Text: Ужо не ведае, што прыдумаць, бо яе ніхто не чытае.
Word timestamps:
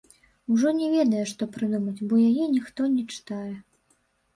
Ужо 0.55 0.71
не 0.79 0.87
ведае, 0.95 1.21
што 1.33 1.49
прыдумаць, 1.59 1.95
бо 2.07 2.13
яе 2.29 2.51
ніхто 2.59 2.93
не 2.99 3.09
чытае. 3.13 3.51